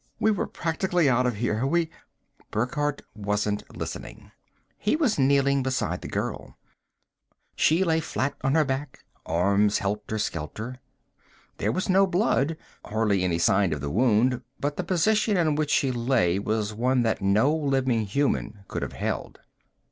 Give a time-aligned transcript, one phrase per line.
[0.19, 1.63] We were practically out of here!
[1.63, 1.91] We"
[2.51, 4.31] Burckhardt wasn't listening.
[4.79, 6.57] He was kneeling beside the girl.
[7.55, 10.79] She lay flat on her back, arms helter skelter.
[11.57, 15.69] There was no blood, hardly any sign of the wound; but the position in which
[15.69, 19.39] she lay was one that no living human being could have held.